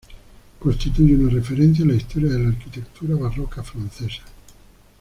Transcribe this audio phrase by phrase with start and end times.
[0.59, 4.23] Constituye una referencia en la historia de la arquitectura barroca francesa.